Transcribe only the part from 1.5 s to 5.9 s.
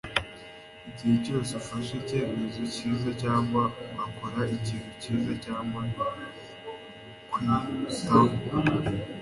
ufashe icyemezo cyiza cyangwa ugakora ikintu cyiza cyangwa